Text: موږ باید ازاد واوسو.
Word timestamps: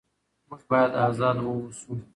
موږ 0.47 0.61
باید 0.69 0.91
ازاد 1.05 1.37
واوسو. 1.41 1.91